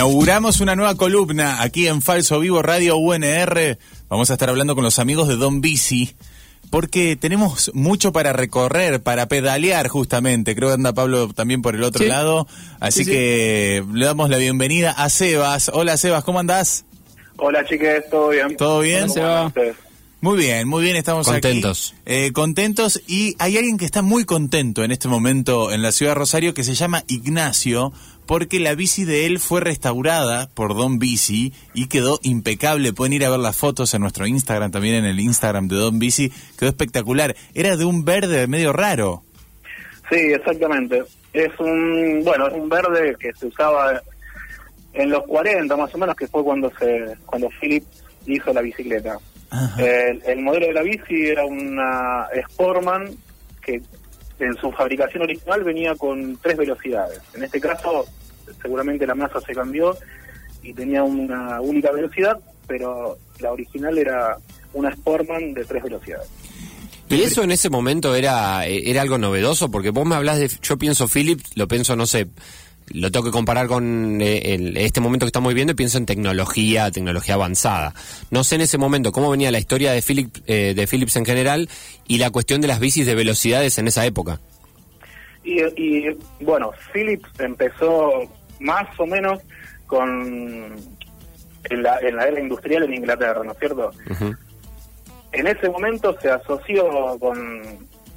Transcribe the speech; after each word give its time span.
Inauguramos 0.00 0.62
una 0.62 0.74
nueva 0.76 0.94
columna 0.94 1.60
aquí 1.60 1.86
en 1.86 2.00
Falso 2.00 2.40
Vivo 2.40 2.62
Radio 2.62 2.96
UNR. 2.96 3.76
Vamos 4.08 4.30
a 4.30 4.32
estar 4.32 4.48
hablando 4.48 4.74
con 4.74 4.82
los 4.82 4.98
amigos 4.98 5.28
de 5.28 5.36
Don 5.36 5.60
Bici. 5.60 6.14
Porque 6.70 7.16
tenemos 7.16 7.70
mucho 7.74 8.10
para 8.10 8.32
recorrer, 8.32 9.02
para 9.02 9.26
pedalear 9.26 9.88
justamente. 9.88 10.54
Creo 10.56 10.68
que 10.70 10.74
anda 10.76 10.94
Pablo 10.94 11.28
también 11.34 11.60
por 11.60 11.74
el 11.74 11.82
otro 11.84 12.02
Sí. 12.04 12.08
lado. 12.08 12.46
Así 12.80 13.00
Sí, 13.00 13.04
sí. 13.04 13.10
que 13.10 13.84
le 13.92 14.06
damos 14.06 14.30
la 14.30 14.38
bienvenida 14.38 14.90
a 14.92 15.10
Sebas. 15.10 15.70
Hola 15.74 15.98
Sebas, 15.98 16.24
¿cómo 16.24 16.38
andás? 16.40 16.86
Hola 17.36 17.62
chiques, 17.66 18.08
¿todo 18.10 18.30
bien? 18.30 18.56
¿Todo 18.56 18.80
bien? 18.80 19.06
Muy 20.22 20.36
bien, 20.36 20.68
muy 20.68 20.84
bien, 20.84 20.96
estamos 20.96 21.26
Contentos. 21.26 21.94
aquí. 22.02 22.12
Eh, 22.12 22.32
contentos 22.32 23.02
y 23.06 23.36
hay 23.38 23.56
alguien 23.56 23.78
que 23.78 23.86
está 23.86 24.02
muy 24.02 24.24
contento 24.24 24.84
en 24.84 24.90
este 24.90 25.08
momento 25.08 25.72
en 25.72 25.80
la 25.80 25.92
ciudad 25.92 26.12
de 26.12 26.16
Rosario 26.16 26.52
que 26.52 26.62
se 26.62 26.74
llama 26.74 27.04
Ignacio 27.08 27.90
porque 28.26 28.60
la 28.60 28.74
bici 28.74 29.06
de 29.06 29.24
él 29.24 29.38
fue 29.38 29.62
restaurada 29.62 30.50
por 30.52 30.76
Don 30.76 30.98
Bici 30.98 31.54
y 31.72 31.88
quedó 31.88 32.20
impecable. 32.22 32.92
Pueden 32.92 33.14
ir 33.14 33.24
a 33.24 33.30
ver 33.30 33.40
las 33.40 33.56
fotos 33.56 33.94
en 33.94 34.02
nuestro 34.02 34.26
Instagram, 34.26 34.70
también 34.70 34.94
en 34.96 35.06
el 35.06 35.18
Instagram 35.20 35.68
de 35.68 35.76
Don 35.76 35.98
Bici. 35.98 36.30
Quedó 36.58 36.68
espectacular. 36.68 37.34
Era 37.54 37.76
de 37.76 37.86
un 37.86 38.04
verde 38.04 38.46
medio 38.46 38.72
raro. 38.74 39.22
Sí, 40.10 40.16
exactamente. 40.16 41.02
Es 41.32 41.50
un, 41.58 42.22
bueno, 42.24 42.46
es 42.46 42.54
un 42.54 42.68
verde 42.68 43.16
que 43.18 43.32
se 43.32 43.46
usaba 43.46 44.00
en 44.92 45.10
los 45.10 45.24
40 45.24 45.74
más 45.76 45.94
o 45.94 45.98
menos, 45.98 46.14
que 46.14 46.28
fue 46.28 46.44
cuando 46.44 46.70
se 46.78 47.16
cuando 47.24 47.48
Philips 47.60 48.04
hizo 48.26 48.52
la 48.52 48.60
bicicleta. 48.60 49.18
El 49.78 50.42
modelo 50.42 50.66
de 50.68 50.72
la 50.72 50.82
bici 50.82 51.26
era 51.26 51.44
una 51.44 52.28
Sportman 52.50 53.10
que 53.60 53.82
en 54.38 54.54
su 54.56 54.70
fabricación 54.72 55.22
original 55.22 55.64
venía 55.64 55.94
con 55.94 56.38
tres 56.38 56.56
velocidades. 56.56 57.20
En 57.34 57.44
este 57.44 57.60
caso, 57.60 58.06
seguramente 58.62 59.06
la 59.06 59.14
masa 59.14 59.40
se 59.40 59.54
cambió 59.54 59.96
y 60.62 60.72
tenía 60.72 61.02
una 61.02 61.60
única 61.60 61.90
velocidad, 61.90 62.38
pero 62.66 63.18
la 63.40 63.52
original 63.52 63.98
era 63.98 64.36
una 64.72 64.92
Sportman 64.92 65.52
de 65.54 65.64
tres 65.64 65.82
velocidades. 65.82 66.28
Y 67.08 67.22
eso 67.22 67.42
en 67.42 67.50
ese 67.50 67.70
momento 67.70 68.14
era, 68.14 68.68
eh, 68.68 68.88
era 68.88 69.02
algo 69.02 69.18
novedoso, 69.18 69.68
porque 69.68 69.90
vos 69.90 70.06
me 70.06 70.14
hablas 70.14 70.38
de, 70.38 70.48
yo 70.62 70.78
pienso 70.78 71.08
Philips, 71.08 71.56
lo 71.56 71.66
pienso, 71.66 71.96
no 71.96 72.06
sé, 72.06 72.28
lo 72.92 73.10
tengo 73.10 73.24
que 73.26 73.30
comparar 73.30 73.66
con 73.68 74.20
eh, 74.20 74.54
el- 74.54 74.76
este 74.76 75.00
momento 75.00 75.24
que 75.26 75.28
estamos 75.28 75.50
viviendo 75.50 75.72
y 75.72 75.76
pienso 75.76 75.98
en 75.98 76.06
tecnología, 76.06 76.90
tecnología 76.90 77.34
avanzada. 77.34 77.94
No 78.30 78.42
sé 78.44 78.56
en 78.56 78.60
ese 78.62 78.78
momento 78.78 79.12
cómo 79.12 79.30
venía 79.30 79.50
la 79.50 79.58
historia 79.58 79.92
de 79.92 80.02
Philips, 80.02 80.42
eh, 80.46 80.74
de 80.74 80.86
Philips 80.86 81.16
en 81.16 81.24
general 81.24 81.68
y 82.06 82.18
la 82.18 82.30
cuestión 82.30 82.60
de 82.60 82.68
las 82.68 82.80
bicis 82.80 83.06
de 83.06 83.14
velocidades 83.14 83.78
en 83.78 83.88
esa 83.88 84.04
época. 84.06 84.40
Y, 85.44 85.60
y, 85.82 86.04
bueno, 86.40 86.70
Philips 86.92 87.28
empezó 87.38 88.28
más 88.60 88.86
o 88.98 89.06
menos 89.06 89.40
con 89.86 90.76
en 91.64 91.82
la, 91.82 91.98
en 92.00 92.16
la 92.16 92.26
era 92.26 92.40
industrial 92.40 92.82
en 92.84 92.94
Inglaterra, 92.94 93.42
¿no 93.44 93.52
es 93.52 93.58
cierto? 93.58 93.90
En 95.32 95.46
ese 95.46 95.68
momento 95.68 96.16
se 96.20 96.30
asoció 96.30 97.16
con, 97.20 97.62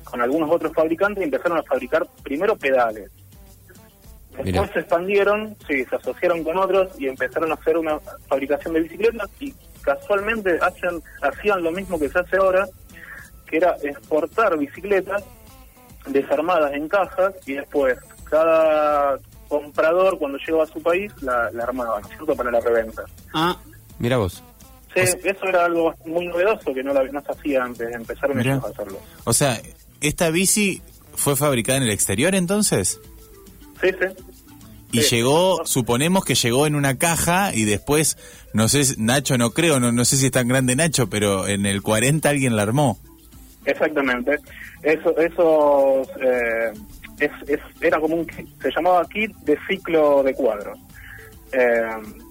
con 0.04 0.22
algunos 0.22 0.50
otros 0.50 0.74
fabricantes 0.74 1.22
y 1.22 1.26
empezaron 1.26 1.58
a 1.60 1.64
fabricar 1.64 2.08
primero 2.24 2.56
pedales. 2.56 3.10
Después 4.34 4.45
Mirá. 4.45 4.67
se 4.73 4.80
expandieron, 4.80 5.56
sí, 5.67 5.86
se 5.86 5.95
asociaron 5.95 6.44
con 6.44 6.58
otros 6.58 6.89
y 7.00 7.08
empezaron 7.08 7.52
a 7.52 7.56
hacer 7.56 7.78
una 7.78 8.00
fabricación 8.28 8.73
de 8.73 8.81
bicicletas 8.81 9.30
y 9.39 9.53
casualmente 9.81 10.58
hacen, 10.62 11.02
hacían 11.22 11.62
lo 11.64 11.72
mismo 11.72 12.00
que 12.00 12.09
se 12.09 12.20
hace 12.20 12.38
ahora, 12.38 12.67
que 13.48 13.58
era 13.58 13.76
exportar 13.84 14.58
bicicletas 14.58 15.23
desarmadas 16.08 16.73
en 16.73 16.88
cajas 16.89 17.34
y 17.45 17.54
después 17.54 17.98
cada 18.30 19.17
comprador 19.48 20.17
cuando 20.17 20.38
llegaba 20.39 20.64
a 20.64 20.67
su 20.67 20.81
país 20.81 21.11
la, 21.22 21.52
la 21.52 21.64
armaba, 21.64 22.00
¿no 22.02 22.08
es 22.08 22.16
cierto?, 22.16 22.36
para 22.36 22.50
la 22.52 22.59
reventa. 22.59 23.04
Ah, 23.33 23.55
mira 24.00 24.17
vos. 24.17 24.44
Sí, 24.95 25.02
eso 25.02 25.45
era 25.45 25.65
algo 25.65 25.94
muy 26.05 26.27
novedoso 26.27 26.73
que 26.73 26.83
no, 26.83 26.94
la- 26.94 27.04
no 27.04 27.21
se 27.21 27.32
hacía 27.32 27.64
antes, 27.64 27.94
empezaron 27.95 28.39
ellos 28.39 28.64
a 28.64 28.67
hacerlo. 28.70 29.00
O 29.26 29.33
sea, 29.33 29.60
¿esta 30.02 30.30
bici 30.32 30.82
fue 31.15 31.36
fabricada 31.36 31.77
en 31.77 31.83
el 31.83 31.92
exterior 31.92 32.33
entonces? 32.36 33.00
Sí, 33.83 33.89
sí. 33.99 34.23
Y 34.92 35.02
Sí. 35.02 35.16
llegó, 35.17 35.66
suponemos 35.66 36.23
que 36.23 36.36
llegó 36.36 36.66
en 36.67 36.76
una 36.76 36.98
caja 36.98 37.54
y 37.54 37.66
después, 37.66 38.17
no 38.54 38.67
sé, 38.67 38.83
Nacho 38.98 39.38
no 39.38 39.49
creo, 39.52 39.80
no, 39.80 39.92
no 39.92 40.05
sé 40.05 40.17
si 40.17 40.27
es 40.27 40.32
tan 40.32 40.48
grande 40.48 40.76
Nacho, 40.76 41.10
pero 41.10 41.48
en 41.48 41.66
el 41.66 41.82
40 41.82 42.30
alguien 42.30 42.55
la 42.55 42.61
armó. 42.64 42.98
Exactamente. 43.66 44.38
Eso, 44.83 45.17
eso 45.17 46.02
eh, 46.21 46.71
es, 47.20 47.32
es- 47.48 47.60
era 47.82 47.99
como 47.99 48.16
un 48.17 48.26
kit, 48.27 48.48
se 48.61 48.70
llamaba 48.76 49.04
kit 49.08 49.32
de 49.38 49.58
ciclo 49.67 50.21
de 50.23 50.33
cuadros. 50.33 50.77
Eh, 51.54 51.82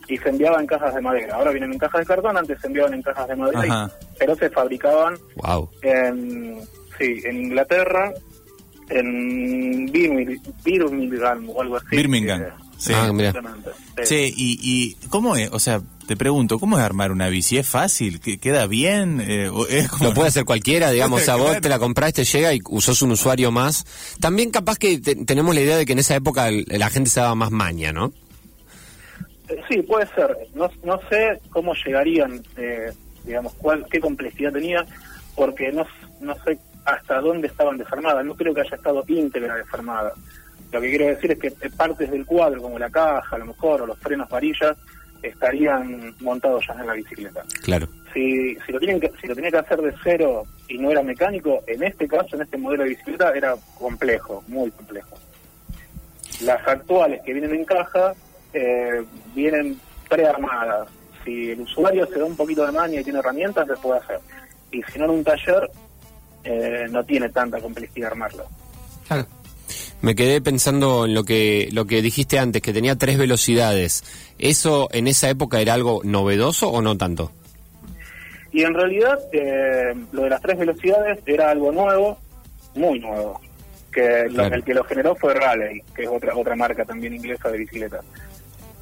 y 0.08 0.18
se 0.18 0.28
enviaba 0.28 0.60
en 0.60 0.66
cajas 0.66 0.94
de 0.94 1.00
madera. 1.00 1.36
Ahora 1.36 1.52
vienen 1.52 1.72
en 1.72 1.78
cajas 1.78 2.00
de 2.00 2.06
cartón, 2.06 2.36
antes 2.36 2.60
se 2.60 2.66
enviaban 2.66 2.92
en 2.94 3.02
cajas 3.02 3.28
de 3.28 3.36
madera, 3.36 3.66
y- 3.66 4.16
pero 4.18 4.34
se 4.36 4.50
fabricaban 4.50 5.16
Wow. 5.36 5.70
en, 5.82 6.60
sí, 6.98 7.22
en 7.24 7.36
Inglaterra, 7.44 8.12
en 8.94 9.86
Birmingham, 9.86 10.38
Birmingham 10.64 11.48
o 11.50 11.62
algo 11.62 11.76
así. 11.76 11.86
Birmingham, 11.90 12.42
sí. 12.78 12.92
Ah, 12.94 13.10
mira. 13.12 13.32
Sí. 14.04 14.32
Y, 14.36 14.58
y 14.62 14.94
¿cómo 15.08 15.36
es? 15.36 15.50
O 15.52 15.58
sea, 15.58 15.80
te 16.06 16.16
pregunto, 16.16 16.58
¿cómo 16.58 16.78
es 16.78 16.84
armar 16.84 17.12
una 17.12 17.28
bici? 17.28 17.56
¿Es 17.58 17.68
fácil? 17.68 18.20
¿Que- 18.20 18.38
¿Queda 18.38 18.66
bien? 18.66 19.20
Eh, 19.20 19.48
o 19.48 19.66
es 19.66 19.88
como- 19.88 20.04
Lo 20.10 20.14
puede 20.14 20.28
hacer 20.28 20.44
cualquiera, 20.44 20.90
digamos, 20.92 21.22
o 21.22 21.24
sea, 21.24 21.36
vos 21.36 21.60
te 21.60 21.68
la 21.68 21.78
compraste, 21.78 22.24
llega 22.24 22.52
y 22.54 22.60
usás 22.68 23.00
un 23.02 23.12
usuario 23.12 23.50
más. 23.50 23.84
También 24.20 24.50
capaz 24.50 24.76
que 24.78 24.98
te- 24.98 25.14
tenemos 25.24 25.54
la 25.54 25.60
idea 25.60 25.76
de 25.76 25.86
que 25.86 25.92
en 25.92 25.98
esa 26.00 26.16
época 26.16 26.48
el- 26.48 26.66
la 26.68 26.90
gente 26.90 27.08
se 27.10 27.20
daba 27.20 27.34
más 27.34 27.50
maña, 27.50 27.92
¿no? 27.92 28.12
Eh, 29.48 29.60
Sí, 29.68 29.82
puede 29.82 30.06
ser. 30.14 30.36
No, 30.54 30.68
no 30.84 30.98
sé 31.08 31.40
cómo 31.50 31.72
llegarían, 31.74 32.42
eh, 32.56 32.92
digamos, 33.24 33.52
cuál, 33.54 33.86
qué 33.90 34.00
complejidad 34.00 34.52
tenía, 34.52 34.84
porque 35.36 35.70
no, 35.72 35.84
no 36.20 36.34
sé 36.44 36.58
hasta 36.84 37.20
dónde 37.20 37.48
estaban 37.48 37.78
desarmadas. 37.78 38.24
No 38.24 38.34
creo 38.34 38.54
que 38.54 38.62
haya 38.62 38.76
estado 38.76 39.04
íntegra 39.06 39.56
desarmada. 39.56 40.12
Lo 40.72 40.80
que 40.80 40.88
quiero 40.88 41.06
decir 41.06 41.32
es 41.32 41.38
que 41.38 41.48
eh, 41.48 41.70
partes 41.76 42.10
del 42.10 42.24
cuadro, 42.24 42.62
como 42.62 42.78
la 42.78 42.90
caja, 42.90 43.36
a 43.36 43.38
lo 43.38 43.46
mejor, 43.46 43.82
o 43.82 43.86
los 43.86 43.98
frenos 43.98 44.28
varillas, 44.28 44.76
estarían 45.22 46.14
montados 46.20 46.64
ya 46.66 46.74
en 46.74 46.86
la 46.86 46.94
bicicleta. 46.94 47.42
Claro. 47.62 47.86
Si, 48.12 48.56
si, 48.66 48.72
lo 48.72 48.78
tienen 48.78 49.00
que, 49.00 49.12
si 49.20 49.26
lo 49.26 49.34
tenía 49.34 49.50
que 49.50 49.58
hacer 49.58 49.80
de 49.80 49.94
cero 50.02 50.44
y 50.68 50.78
no 50.78 50.90
era 50.90 51.02
mecánico, 51.02 51.62
en 51.66 51.82
este 51.82 52.08
caso, 52.08 52.36
en 52.36 52.42
este 52.42 52.56
modelo 52.56 52.84
de 52.84 52.90
bicicleta, 52.90 53.32
era 53.32 53.54
complejo, 53.78 54.42
muy 54.48 54.70
complejo. 54.70 55.16
Las 56.40 56.66
actuales 56.66 57.20
que 57.22 57.32
vienen 57.32 57.54
en 57.54 57.64
caja 57.64 58.14
eh, 58.52 59.04
vienen 59.34 59.78
prearmadas. 60.08 60.88
Si 61.24 61.52
el 61.52 61.60
usuario 61.60 62.06
se 62.06 62.18
da 62.18 62.24
un 62.24 62.36
poquito 62.36 62.66
de 62.66 62.72
maña 62.72 63.00
y 63.00 63.04
tiene 63.04 63.20
herramientas, 63.20 63.66
se 63.68 63.76
puede 63.76 64.00
hacer. 64.00 64.18
Y 64.72 64.82
si 64.84 64.98
no 64.98 65.04
en 65.04 65.10
un 65.10 65.24
taller, 65.24 65.70
eh, 66.44 66.86
no 66.90 67.04
tiene 67.04 67.28
tanta 67.30 67.60
complejidad 67.60 68.12
armarlo. 68.12 68.44
Me 70.00 70.14
quedé 70.16 70.40
pensando 70.40 71.04
en 71.06 71.14
lo 71.14 71.22
que 71.24 71.68
lo 71.72 71.84
que 71.84 72.02
dijiste 72.02 72.38
antes, 72.38 72.60
que 72.60 72.72
tenía 72.72 72.96
tres 72.96 73.18
velocidades. 73.18 74.02
¿Eso 74.38 74.88
en 74.92 75.06
esa 75.06 75.28
época 75.30 75.60
era 75.60 75.74
algo 75.74 76.00
novedoso 76.02 76.68
o 76.70 76.82
no 76.82 76.96
tanto? 76.96 77.30
Y 78.52 78.64
en 78.64 78.74
realidad, 78.74 79.18
eh, 79.32 79.94
lo 80.12 80.22
de 80.24 80.30
las 80.30 80.42
tres 80.42 80.58
velocidades 80.58 81.20
era 81.24 81.50
algo 81.50 81.70
nuevo, 81.72 82.18
muy 82.74 82.98
nuevo. 82.98 83.40
Que 83.92 84.24
lo- 84.28 84.34
Claro. 84.34 84.54
el 84.56 84.64
que 84.64 84.74
lo 84.74 84.84
generó 84.84 85.14
fue 85.14 85.34
Raleigh, 85.34 85.82
que 85.94 86.02
es 86.02 86.08
otra 86.08 86.36
otra 86.36 86.56
marca 86.56 86.84
también 86.84 87.14
inglesa 87.14 87.50
de 87.50 87.58
bicicletas. 87.58 88.04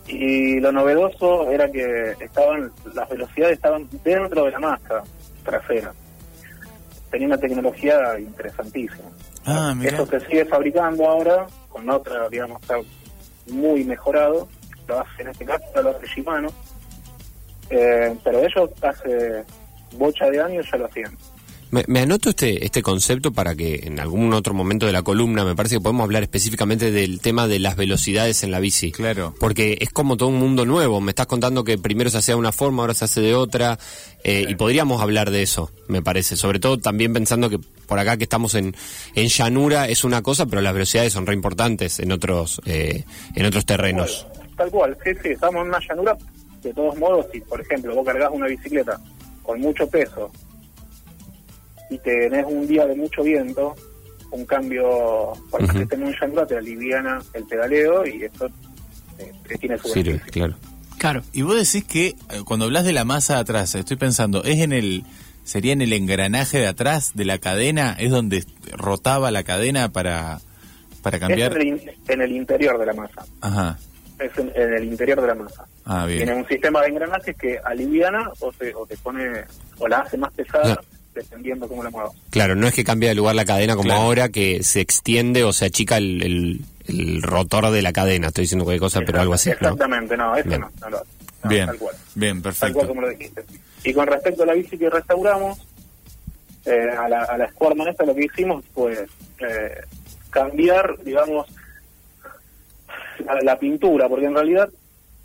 Y 0.09 0.59
lo 0.59 0.73
novedoso 0.73 1.51
era 1.51 1.71
que 1.71 2.15
estaban 2.21 2.73
las 2.95 3.09
velocidades 3.09 3.55
estaban 3.57 3.89
dentro 4.03 4.45
de 4.47 4.51
la 4.53 4.59
masa 4.59 5.03
trasera. 5.45 5.93
Tenía 7.11 7.27
una 7.27 7.39
tecnología 7.39 8.19
interesantísima. 8.19 9.09
Ah. 9.45 9.75
Eso 9.83 10.07
se 10.07 10.21
sigue 10.21 10.45
fabricando 10.45 11.07
ahora 11.07 11.47
con 11.69 11.89
otra, 11.89 12.29
digamos, 12.29 12.61
está 12.63 12.77
muy 13.49 13.85
mejorado. 13.85 14.49
Lo 14.87 15.01
hace 15.01 15.23
en 15.23 15.29
este 15.29 15.45
caso, 15.45 15.65
lo 15.83 15.91
hace 15.91 16.07
Shimano. 16.07 16.49
Eh, 17.71 18.17
pero 18.25 18.41
ellos 18.41 18.71
hace 18.83 19.45
bocha 19.97 20.29
de 20.31 20.41
años 20.41 20.67
ya 20.71 20.79
lo 20.79 20.87
hacían. 20.87 21.17
Me, 21.71 21.85
me 21.87 22.01
anoto 22.01 22.31
este, 22.31 22.65
este 22.65 22.83
concepto 22.83 23.33
para 23.33 23.55
que 23.55 23.83
en 23.85 24.01
algún 24.01 24.33
otro 24.33 24.55
momento 24.55 24.87
de 24.87 24.93
la 24.93 25.03
columna 25.03 25.45
me 25.45 25.55
parece 25.55 25.77
que 25.77 25.81
podemos 25.81 26.03
hablar 26.03 26.25
específicamente 26.25 26.91
del 26.91 27.21
tema 27.21 27.47
de 27.47 27.61
las 27.61 27.77
velocidades 27.77 28.43
en 28.43 28.51
la 28.51 28.59
bici. 28.59 28.91
Claro. 28.91 29.35
Porque 29.39 29.79
es 29.81 29.91
como 29.91 30.17
todo 30.17 30.31
un 30.31 30.39
mundo 30.39 30.67
nuevo. 30.67 31.01
Me 31.01 31.11
estás 31.13 31.27
contando 31.27 31.63
que 31.63 31.79
primero 31.79 32.11
se 32.11 32.19
hacía 32.19 32.35
de 32.35 32.41
una 32.41 32.51
forma, 32.51 32.83
ahora 32.83 32.95
se 32.95 33.05
hace 33.05 33.21
de 33.21 33.35
otra. 33.35 33.79
eh, 34.25 34.47
y 34.49 34.55
podríamos 34.57 35.01
hablar 35.01 35.31
de 35.31 35.43
eso, 35.43 35.71
me 35.87 36.03
parece. 36.03 36.37
Sobre 36.37 36.59
todo 36.59 36.79
también 36.79 37.13
pensando 37.13 37.49
que 37.49 37.61
por 37.87 37.99
acá 37.99 38.17
que 38.17 38.25
estamos 38.25 38.55
en, 38.55 38.75
en 39.15 39.29
llanura 39.29 39.89
es 39.89 40.03
una 40.03 40.23
cosa, 40.23 40.47
pero 40.47 40.63
las 40.63 40.73
velocidades 40.73 41.13
son 41.13 41.27
re 41.27 41.35
importantes 41.35 42.01
en 42.01 42.11
otros, 42.11 42.61
eh, 42.67 43.05
en 43.37 43.47
otros 43.47 43.65
terrenos. 43.65 44.27
Tal 44.57 44.71
cual, 44.71 44.97
sí, 45.05 45.11
sí, 45.23 45.29
estamos 45.31 45.63
en 45.63 45.69
una 45.69 45.79
llanura. 45.89 46.17
De 46.63 46.75
todos 46.75 46.99
modos, 46.99 47.27
si 47.33 47.41
por 47.41 47.61
ejemplo 47.61 47.95
vos 47.95 48.05
cargas 48.05 48.31
una 48.33 48.47
bicicleta 48.47 49.01
con 49.43 49.61
mucho 49.61 49.89
peso 49.89 50.31
y 51.91 51.99
tenés 51.99 52.45
un 52.49 52.67
día 52.67 52.87
de 52.87 52.95
mucho 52.95 53.23
viento, 53.23 53.75
un 54.31 54.47
cambio, 54.47 55.33
por 55.51 55.61
que 55.71 55.83
estés 55.83 55.99
en 55.99 56.05
un 56.07 56.15
llanura, 56.19 56.47
te 56.47 56.57
aliviana 56.57 57.19
el 57.35 57.45
pedaleo 57.45 58.07
y 58.07 58.23
eso 58.25 58.47
eh, 59.19 59.33
tiene 59.59 59.77
su 59.79 59.89
Sirve, 59.89 60.13
beneficio. 60.13 60.33
claro. 60.33 60.55
Claro. 60.99 61.23
Y 61.33 61.43
vos 61.43 61.55
decís 61.57 61.85
que 61.89 62.09
eh, 62.09 62.15
cuando 62.45 62.67
hablas 62.67 62.85
de 62.85 62.93
la 62.93 63.05
masa 63.05 63.35
de 63.37 63.41
atrás, 63.41 63.75
estoy 63.75 63.97
pensando, 63.97 64.45
¿es 64.45 64.59
en 64.61 64.73
el 64.73 65.03
sería 65.45 65.73
en 65.73 65.81
el 65.83 65.93
engranaje 65.95 66.59
de 66.59 66.67
atrás 66.67 67.13
de 67.15 67.25
la 67.25 67.39
cadena? 67.39 67.97
¿Es 67.99 68.11
donde 68.11 68.45
rotaba 68.77 69.31
la 69.31 69.43
cadena 69.43 69.89
para, 69.91 70.41
para 71.03 71.17
Es 71.17 71.21
cambiar? 71.23 71.53
en 71.53 71.61
el, 71.63 71.67
in- 71.69 71.91
en 72.07 72.21
el 72.21 72.33
interior 72.33 72.79
de 72.79 72.87
la 72.87 72.93
masa. 72.93 73.25
Ajá. 73.41 73.79
Es 74.19 74.37
en, 74.39 74.53
en 74.55 74.75
el 74.75 74.85
interior 74.85 75.19
de 75.23 75.27
la 75.27 75.35
masa. 75.35 75.65
Ah, 75.87 76.05
Tiene 76.07 76.25
bien. 76.27 76.37
un 76.37 76.47
sistema 76.47 76.83
de 76.83 76.89
engranajes 76.89 77.35
que 77.35 77.59
aliviana 77.65 78.31
o 78.41 78.53
te, 78.53 78.75
o 78.75 78.85
te 78.87 78.97
pone 78.99 79.27
o 79.79 79.89
la 79.89 80.01
hace 80.01 80.19
más 80.19 80.31
pesada. 80.35 80.79
Dependiendo 81.15 81.67
cómo 81.69 81.83
la 81.83 81.91
muevas. 81.91 82.13
Claro, 82.31 82.55
no 82.55 82.67
es 82.67 82.75
que 82.75 82.85
cambia 82.85 83.09
de 83.11 83.15
lugar 83.17 83.35
la 83.35 83.45
cadena 83.45 83.75
como 83.75 83.89
Claro. 83.89 84.01
ahora, 84.03 84.29
que 84.29 84.63
se 84.63 84.81
extiende 84.81 85.45
o 85.45 85.53
se 85.53 85.67
achica 85.67 85.97
el, 85.97 86.23
el- 86.23 86.61
el 86.87 87.23
rotor 87.23 87.71
de 87.71 87.83
la 87.83 87.93
cadena. 87.93 88.29
Estoy 88.29 88.43
diciendo 88.43 88.65
cualquier 88.65 88.81
cosa, 88.81 89.01
pero 89.07 89.21
algo 89.21 89.35
así. 89.35 89.51
¿no? 89.51 89.55
Exactamente, 89.55 90.17
no, 90.17 90.35
eso 90.37 90.49
Bien. 90.49 90.61
no, 90.63 90.71
no 90.81 90.91
lo 90.91 90.97
hace. 90.99 91.09
No, 91.45 91.51
Bien. 91.51 91.67
Tal 91.67 91.79
cual. 91.79 91.95
Bien, 92.15 92.43
Tal 92.43 92.43
cual 92.43 92.55
perfecto. 92.73 92.89
como 92.89 93.01
lo 93.03 93.09
dijiste. 93.11 93.45
Y 93.85 93.93
con 93.95 94.07
respecto 94.09 94.43
a 94.43 94.47
la 94.47 94.55
bici 94.55 94.77
que 94.77 94.91
restauramos, 94.91 95.59
eh, 96.67 96.89
a, 96.99 97.09
la, 97.09 97.23
a 97.25 97.39
la 97.39 97.49
Squadman 97.51 97.89
esta 97.89 98.05
lo 98.05 98.15
que 98.15 98.25
hicimos 98.25 98.65
fue 98.75 99.07
eh, 99.39 99.75
cambiar, 100.31 100.97
digamos, 101.05 101.47
la, 103.25 103.41
la 103.43 103.59
pintura, 103.59 104.09
porque 104.09 104.27
en 104.27 104.35
realidad 104.35 104.69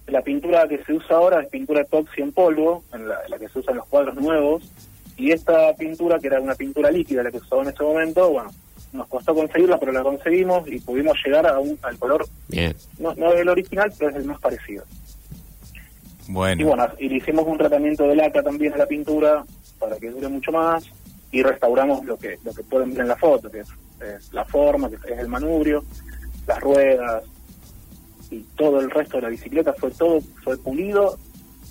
la 0.07 0.21
pintura 0.21 0.67
que 0.67 0.83
se 0.83 0.93
usa 0.93 1.15
ahora 1.17 1.41
es 1.41 1.49
pintura 1.49 1.81
epoxi 1.81 2.21
en 2.21 2.31
polvo, 2.31 2.83
en 2.93 3.07
la, 3.07 3.17
la 3.27 3.39
que 3.39 3.49
se 3.49 3.59
usa 3.59 3.71
en 3.71 3.77
los 3.77 3.87
cuadros 3.87 4.15
nuevos, 4.15 4.63
y 5.17 5.31
esta 5.31 5.73
pintura, 5.75 6.19
que 6.19 6.27
era 6.27 6.39
una 6.39 6.55
pintura 6.55 6.91
líquida 6.91 7.23
la 7.23 7.31
que 7.31 7.37
usaba 7.37 7.63
en 7.63 7.69
ese 7.69 7.83
momento, 7.83 8.29
bueno, 8.29 8.51
nos 8.93 9.07
costó 9.07 9.33
conseguirla, 9.33 9.79
pero 9.79 9.91
la 9.91 10.03
conseguimos 10.03 10.67
y 10.67 10.79
pudimos 10.79 11.17
llegar 11.23 11.47
a 11.47 11.59
un, 11.59 11.77
al 11.81 11.97
color, 11.97 12.25
Bien. 12.47 12.75
no, 12.99 13.13
no 13.15 13.33
es 13.33 13.39
el 13.41 13.49
original, 13.49 13.91
pero 13.97 14.11
es 14.11 14.17
el 14.17 14.25
más 14.25 14.39
parecido. 14.39 14.83
Bueno. 16.27 16.61
Y 16.61 16.65
bueno, 16.65 16.87
y 16.97 17.09
le 17.09 17.17
hicimos 17.17 17.45
un 17.45 17.57
tratamiento 17.57 18.07
de 18.07 18.15
laca 18.15 18.41
también 18.41 18.73
a 18.73 18.77
la 18.77 18.87
pintura 18.87 19.43
para 19.79 19.97
que 19.97 20.09
dure 20.09 20.27
mucho 20.27 20.51
más 20.51 20.85
y 21.31 21.43
restauramos 21.43 22.03
lo 22.05 22.17
que 22.17 22.39
lo 22.43 22.53
que 22.53 22.63
pueden 22.63 22.91
ver 22.93 23.01
en 23.01 23.09
la 23.09 23.15
foto, 23.15 23.51
que 23.51 23.59
es, 23.59 23.67
es 24.01 24.33
la 24.33 24.45
forma, 24.45 24.89
que 24.89 24.95
es 24.95 25.19
el 25.19 25.27
manubrio, 25.27 25.83
las 26.47 26.59
ruedas 26.59 27.23
y 28.31 28.39
todo 28.55 28.79
el 28.79 28.89
resto 28.89 29.17
de 29.17 29.23
la 29.23 29.29
bicicleta 29.29 29.73
fue 29.73 29.91
todo 29.91 30.19
fue 30.43 30.57
pulido 30.57 31.17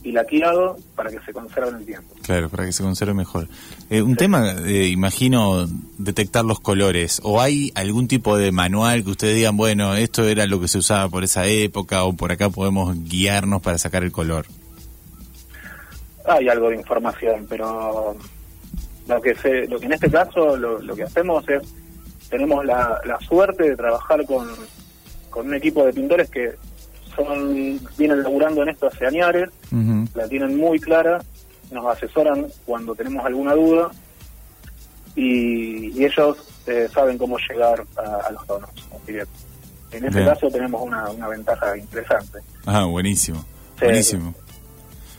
y 0.03 0.13
laqueado 0.13 0.77
para 0.95 1.11
que 1.11 1.21
se 1.21 1.33
conserve 1.33 1.71
en 1.71 1.77
el 1.77 1.87
tiempo. 1.87 2.15
Claro, 2.23 2.49
para 2.49 2.67
que 2.67 2.73
se 2.73 2.83
conserve 2.83 3.15
mejor. 3.15 3.49
Eh, 3.91 4.03
un 4.03 4.17
tema, 4.17 4.53
eh, 4.67 4.89
imagino, 4.89 5.67
detectar 5.99 6.45
los 6.45 6.61
colores. 6.61 7.21
¿O 7.25 7.41
hay 7.41 7.73
algún 7.75 8.09
tipo 8.09 8.37
de 8.37 8.53
manual 8.53 9.05
que 9.05 9.11
ustedes 9.11 9.35
digan, 9.37 9.57
bueno, 9.57 9.95
esto 9.95 10.27
era 10.27 10.47
lo 10.47 10.61
que 10.61 10.69
se 10.69 10.79
usaba 10.79 11.09
por 11.09 11.25
esa 11.25 11.47
época 11.47 12.05
o 12.05 12.13
por 12.13 12.33
acá 12.33 12.51
podemos 12.51 12.95
guiarnos 13.05 13.63
para 13.63 13.79
sacar 13.79 14.03
el 14.05 14.13
color? 14.13 14.47
Hay 16.27 16.49
algo 16.49 16.71
de 16.71 16.77
información, 16.77 17.47
pero 17.49 18.17
lo 19.07 19.21
que 19.21 19.35
se, 19.35 19.67
lo 19.69 19.79
que 19.79 19.87
en 19.87 19.93
este 19.93 20.11
caso 20.11 20.57
lo, 20.57 20.81
lo 20.81 20.97
que 20.97 21.03
hacemos 21.03 21.47
es 21.49 21.63
tenemos 22.31 22.65
la, 22.65 23.01
la 23.05 23.19
suerte 23.21 23.71
de 23.71 23.77
trabajar 23.77 24.25
con, 24.27 24.49
con 25.31 25.47
un 25.47 25.55
equipo 25.55 25.85
de 25.85 25.93
pintores 25.93 26.31
que 26.31 26.55
son 27.17 27.81
vienen 27.97 28.23
laburando 28.23 28.63
en 28.63 28.71
esto 28.71 28.87
hace 28.87 29.07
años, 29.07 29.49
la 30.15 30.29
tienen 30.29 30.57
muy 30.57 30.79
clara, 30.79 31.23
nos 31.71 31.87
asesoran 31.87 32.47
cuando 32.65 32.95
tenemos 32.95 33.25
alguna 33.25 33.55
duda 33.55 33.91
y, 35.17 35.99
y 35.99 36.05
ellos 36.05 36.37
eh, 36.67 36.89
saben 36.93 37.19
cómo 37.19 37.37
llegar 37.39 37.85
a, 37.97 38.27
a 38.29 38.33
los 38.33 38.47
tonos. 38.47 38.71
Así 38.71 39.13
que 39.13 39.25
en 39.97 40.05
ese 40.05 40.19
Bien. 40.19 40.27
caso 40.29 40.49
tenemos 40.51 40.83
una, 40.83 41.09
una 41.11 41.29
ventaja 41.29 41.77
interesante. 41.77 42.39
Ah, 42.67 42.85
buenísimo. 42.85 43.45
Sí. 43.79 43.85
Buenísimo. 43.85 44.35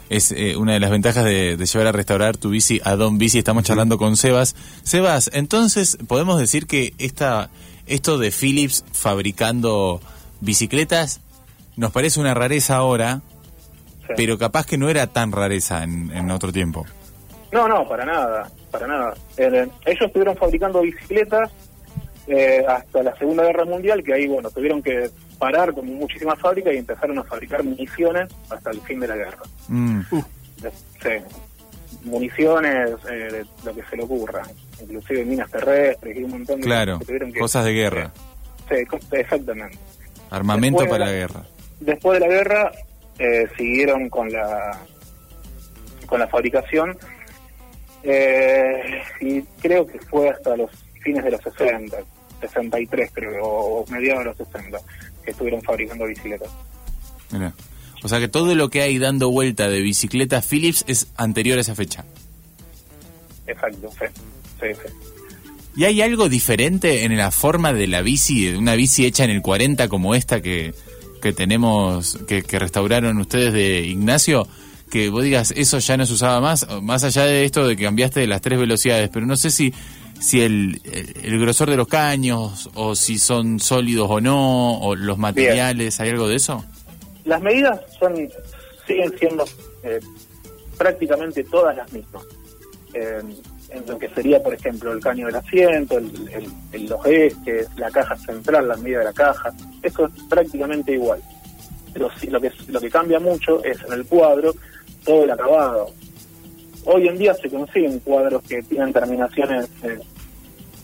Es 0.09 0.31
eh, 0.31 0.55
una 0.55 0.73
de 0.73 0.79
las 0.79 0.91
ventajas 0.91 1.25
de, 1.25 1.57
de 1.57 1.65
llevar 1.65 1.87
a 1.87 1.91
restaurar 1.91 2.37
tu 2.37 2.49
bici 2.49 2.79
a 2.83 2.95
Don 2.95 3.17
Bici. 3.17 3.39
Estamos 3.39 3.63
charlando 3.63 3.97
con 3.97 4.17
Sebas. 4.17 4.55
Sebas, 4.83 5.31
entonces, 5.33 5.97
¿podemos 6.07 6.39
decir 6.39 6.67
que 6.67 6.93
esta, 6.99 7.49
esto 7.87 8.17
de 8.17 8.31
Philips 8.31 8.85
fabricando 8.91 10.01
bicicletas 10.41 11.21
nos 11.77 11.91
parece 11.91 12.19
una 12.19 12.33
rareza 12.33 12.75
ahora, 12.77 13.21
Sí. 14.07 14.13
pero 14.15 14.37
capaz 14.37 14.65
que 14.67 14.77
no 14.77 14.87
era 14.89 15.07
tan 15.07 15.31
rareza 15.31 15.83
en, 15.83 16.11
en 16.15 16.29
otro 16.29 16.51
tiempo? 16.51 16.85
No, 17.51 17.67
no, 17.67 17.87
para 17.87 18.05
nada, 18.05 18.49
para 18.69 18.85
nada. 18.85 19.13
Eh, 19.37 19.67
ellos 19.85 20.01
estuvieron 20.01 20.35
fabricando 20.37 20.81
bicicletas 20.81 21.49
eh, 22.27 22.63
hasta 22.67 23.01
la 23.01 23.15
Segunda 23.17 23.43
Guerra 23.43 23.65
Mundial, 23.65 24.03
que 24.03 24.13
ahí, 24.13 24.27
bueno, 24.27 24.49
tuvieron 24.51 24.83
que 24.83 25.09
parar 25.39 25.73
con 25.73 25.85
muchísimas 25.95 26.37
fábricas 26.39 26.73
y 26.73 26.77
empezaron 26.77 27.17
a 27.17 27.23
fabricar 27.23 27.63
municiones 27.63 28.31
hasta 28.49 28.69
el 28.71 28.79
fin 28.81 28.99
de 28.99 29.07
la 29.07 29.15
guerra. 29.15 29.41
Mm, 29.69 29.99
De- 30.61 30.71
sí, 31.01 31.25
municiones, 32.03 32.91
eh, 33.11 33.43
lo 33.63 33.73
que 33.73 33.83
se 33.89 33.97
le 33.97 34.03
ocurra, 34.03 34.43
inclusive 34.81 35.25
minas 35.25 35.49
terrestres 35.49 36.15
y 36.17 36.23
un 36.23 36.31
montón 36.31 36.59
de 36.61 36.65
claro, 36.65 36.93
cosas 36.93 36.99
que 36.99 37.05
tuvieron 37.07 37.33
que... 37.33 37.39
cosas 37.39 37.65
de 37.65 37.73
guerra. 37.73 38.11
Sí, 38.69 38.75
exactamente. 39.11 39.77
Armamento 40.29 40.81
Después 40.81 40.99
para 40.99 41.11
la 41.11 41.17
guerra. 41.17 41.43
Después 41.79 42.19
de 42.19 42.27
la 42.27 42.33
guerra 42.33 42.71
eh, 43.19 43.47
siguieron 43.57 44.09
con 44.09 44.31
la 44.31 44.79
con 46.05 46.19
la 46.19 46.27
fabricación 46.27 46.97
eh, 48.03 49.01
y 49.21 49.41
creo 49.61 49.87
que 49.87 49.99
fue 49.99 50.29
hasta 50.29 50.55
los 50.55 50.69
fines 51.01 51.23
de 51.23 51.31
los 51.31 51.41
60, 51.41 51.97
63 52.41 53.11
creo, 53.11 53.43
o, 53.43 53.85
mediados 53.89 54.19
de 54.19 54.25
los 54.25 54.37
60 54.37 54.77
que 55.23 55.31
estuvieron 55.31 55.61
fabricando 55.63 56.05
bicicletas. 56.05 56.49
Mirá. 57.31 57.53
O 58.03 58.07
sea 58.07 58.19
que 58.19 58.27
todo 58.27 58.53
lo 58.53 58.69
que 58.69 58.81
hay 58.81 58.99
dando 58.99 59.31
vuelta 59.31 59.67
de 59.67 59.81
bicicletas 59.81 60.45
Philips 60.45 60.85
es 60.87 61.07
anterior 61.17 61.57
a 61.57 61.61
esa 61.61 61.73
fecha. 61.73 62.05
Exacto, 63.47 63.89
sí, 63.91 64.05
sí, 64.61 64.67
sí. 64.73 64.93
¿Y 65.75 65.83
hay 65.85 66.01
algo 66.01 66.29
diferente 66.29 67.03
en 67.03 67.17
la 67.17 67.31
forma 67.31 67.73
de 67.73 67.87
la 67.87 68.01
bici, 68.01 68.51
de 68.51 68.57
una 68.57 68.75
bici 68.75 69.05
hecha 69.05 69.23
en 69.23 69.31
el 69.31 69.41
40 69.41 69.89
como 69.89 70.15
esta 70.15 70.41
que, 70.41 70.73
que 71.25 71.33
tenemos, 71.33 72.19
que, 72.27 72.43
que 72.43 72.59
restauraron 72.59 73.17
ustedes 73.17 73.51
de 73.51 73.79
Ignacio? 73.79 74.47
Que 74.91 75.09
vos 75.09 75.23
digas, 75.23 75.51
eso 75.57 75.79
ya 75.79 75.97
no 75.97 76.05
se 76.05 76.13
usaba 76.13 76.39
más, 76.39 76.67
más 76.83 77.03
allá 77.03 77.25
de 77.25 77.45
esto 77.45 77.67
de 77.67 77.75
que 77.75 77.85
cambiaste 77.85 78.19
de 78.19 78.27
las 78.27 78.41
tres 78.41 78.59
velocidades, 78.59 79.09
pero 79.11 79.25
no 79.25 79.35
sé 79.35 79.49
si, 79.49 79.73
si 80.19 80.41
el, 80.41 80.79
el, 80.83 81.15
el 81.23 81.39
grosor 81.39 81.71
de 81.71 81.77
los 81.77 81.87
caños, 81.87 82.69
o 82.75 82.95
si 82.95 83.17
son 83.17 83.59
sólidos 83.59 84.07
o 84.07 84.21
no, 84.21 84.79
o 84.79 84.95
los 84.95 85.17
materiales, 85.17 85.99
¿hay 85.99 86.11
algo 86.11 86.27
de 86.27 86.35
eso? 86.35 86.63
Las 87.23 87.41
medidas 87.41 87.81
son 87.99 88.13
siguen 88.85 89.17
siendo 89.17 89.45
eh, 89.81 89.99
prácticamente 90.77 91.43
todas 91.45 91.75
las 91.75 91.91
mismas. 91.91 92.23
Eh, 92.93 93.23
en 93.69 93.85
lo 93.87 93.97
que 93.97 94.09
sería, 94.09 94.41
por 94.41 94.53
ejemplo, 94.53 94.91
el 94.91 94.99
caño 94.99 95.27
del 95.27 95.35
asiento, 95.35 95.97
el, 95.97 96.85
los 96.87 97.05
ejes, 97.05 97.67
la 97.77 97.89
caja 97.91 98.15
central, 98.17 98.67
la 98.67 98.77
medida 98.77 98.99
de 98.99 99.05
la 99.05 99.13
caja, 99.13 99.53
eso 99.81 100.05
es 100.05 100.11
prácticamente 100.29 100.93
igual. 100.93 101.21
Pero 101.93 102.09
sí, 102.19 102.27
lo 102.27 102.39
que 102.41 102.51
lo 102.67 102.79
que 102.79 102.89
cambia 102.89 103.19
mucho 103.19 103.63
es 103.63 103.81
en 103.83 103.93
el 103.93 104.05
cuadro 104.05 104.53
todo 105.03 105.23
el 105.23 105.31
acabado. 105.31 105.91
Hoy 106.85 107.07
en 107.07 107.17
día 107.17 107.33
se 107.33 107.49
consiguen 107.49 107.99
cuadros 107.99 108.43
que 108.43 108.61
tienen 108.63 108.93
terminaciones 108.93 109.69
eh, 109.83 109.99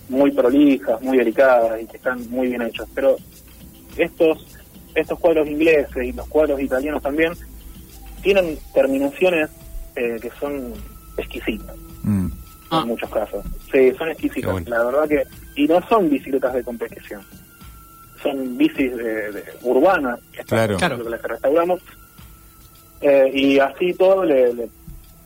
muy 0.10 0.32
prolijas, 0.32 1.02
muy 1.02 1.18
delicadas 1.18 1.82
y 1.82 1.86
que 1.86 1.98
están 1.98 2.30
muy 2.30 2.48
bien 2.48 2.62
hechos, 2.62 2.88
pero 2.96 3.18
estos 3.98 4.48
estos 4.96 5.20
cuadros 5.20 5.48
ingleses 5.48 6.04
y 6.04 6.12
los 6.12 6.28
cuadros 6.28 6.60
italianos 6.60 7.02
también 7.02 7.34
tienen 8.22 8.58
terminaciones 8.74 9.50
eh, 9.96 10.18
que 10.22 10.30
son 10.40 10.74
exquisitas 11.18 11.76
Mm. 12.04 12.28
Ah. 12.72 12.82
en 12.84 12.88
muchos 12.88 13.10
casos. 13.10 13.44
Sí, 13.72 13.92
son 13.98 14.10
exquisitas. 14.10 14.52
bueno. 14.52 14.70
La 14.70 14.84
verdad 14.84 15.08
que 15.08 15.24
y 15.62 15.68
no 15.68 15.86
son 15.88 16.10
bicicletas 16.10 16.54
de 16.54 16.64
competición. 16.64 17.22
Son 18.24 18.58
bicis 18.58 18.96
de, 18.96 19.32
de 19.32 19.44
urbanas, 19.64 20.20
que 20.32 20.44
Claro. 20.44 20.78
claro. 20.78 20.98
lo 20.98 21.04
que 21.06 21.10
las 21.10 21.22
restauramos. 21.22 21.82
Eh, 23.02 23.32
y 23.34 23.60
así 23.60 23.94
todo 23.96 24.24
le, 24.24 24.54
le, 24.54 24.70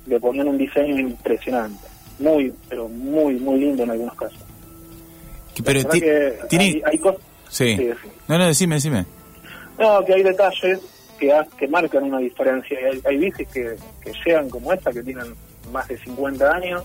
le 0.08 0.20
ponían 0.20 0.48
un 0.48 0.58
diseño 0.58 0.98
impresionante. 1.00 1.88
Muy, 2.20 2.54
pero 2.70 2.88
muy, 2.88 3.36
muy 3.36 3.60
lindo 3.60 3.84
en 3.84 3.92
algunos 3.92 4.16
casos. 4.16 4.40
Pero 5.64 5.84
ti- 5.90 6.00
que 6.00 6.40
tiene... 6.50 6.66
hay, 6.66 6.82
hay 6.86 6.98
cosas... 6.98 7.22
Sí. 7.50 7.76
sí. 7.78 7.90
No, 8.28 8.38
no, 8.38 8.48
decime, 8.48 8.76
decime. 8.76 9.06
No, 9.78 10.04
que 10.06 10.14
hay 10.14 10.24
detalles 10.24 10.80
que, 11.20 11.32
ha- 11.34 11.46
que 11.58 11.68
marcan 11.68 12.04
una 12.06 12.20
diferencia. 12.20 12.80
Y 12.80 12.86
Hay, 12.86 13.02
hay 13.06 13.18
bicis 13.18 13.48
que, 13.50 13.76
que 14.02 14.12
llegan 14.26 14.50
como 14.50 14.72
esta, 14.74 14.92
que 14.92 15.04
tienen 15.04 15.36
más 15.72 15.88
de 15.90 15.98
50 15.98 16.50
años 16.50 16.84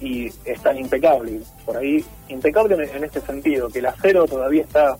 y 0.00 0.30
están 0.44 0.76
impecables. 0.78 1.42
Por 1.64 1.76
ahí, 1.76 2.04
impecable 2.28 2.74
en, 2.74 2.96
en 2.96 3.04
este 3.04 3.20
sentido, 3.20 3.68
que 3.68 3.78
el 3.80 3.86
acero 3.86 4.26
todavía 4.26 4.62
está, 4.62 4.96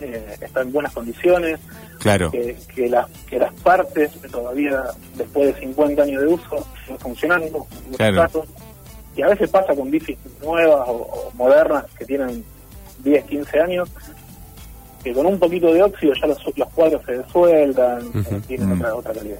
eh, 0.00 0.36
está 0.40 0.62
en 0.62 0.72
buenas 0.72 0.92
condiciones, 0.92 1.60
Claro. 1.98 2.30
que, 2.30 2.56
que, 2.74 2.88
las, 2.88 3.06
que 3.28 3.38
las 3.38 3.52
partes 3.54 4.10
todavía, 4.30 4.82
después 5.16 5.54
de 5.54 5.60
50 5.60 6.02
años 6.02 6.22
de 6.22 6.28
uso, 6.28 6.66
siguen 6.82 6.98
funcionando. 6.98 7.46
en 7.46 7.82
muchos 7.84 7.96
Claro. 7.96 8.16
casos. 8.16 8.46
Y 9.16 9.22
a 9.22 9.28
veces 9.28 9.48
pasa 9.48 9.74
con 9.74 9.90
bicis 9.90 10.18
nuevas 10.42 10.86
o, 10.88 10.92
o 10.92 11.30
modernas 11.34 11.84
que 11.98 12.04
tienen 12.04 12.44
10, 13.02 13.24
15 13.24 13.60
años, 13.60 13.88
que 15.02 15.12
con 15.14 15.24
un 15.24 15.38
poquito 15.38 15.72
de 15.72 15.82
óxido 15.82 16.12
ya 16.20 16.26
los, 16.26 16.38
los 16.56 16.68
cuadros 16.74 17.02
se 17.06 17.16
desueltan, 17.18 18.02
tienen 18.46 18.68
Mm. 18.68 18.80
otra, 18.80 18.94
otra 18.96 19.12
calidad. 19.14 19.38